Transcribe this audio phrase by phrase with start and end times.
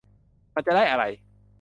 [0.55, 1.03] มันจะได้อะไร